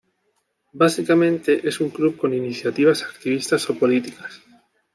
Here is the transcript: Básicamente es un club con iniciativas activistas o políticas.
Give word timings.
Básicamente 0.73 1.61
es 1.67 1.79
un 1.79 1.91
club 1.91 2.17
con 2.17 2.33
iniciativas 2.33 3.03
activistas 3.03 3.69
o 3.69 3.75
políticas. 3.77 4.41